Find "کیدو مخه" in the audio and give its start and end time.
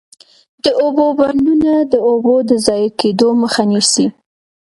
2.99-3.63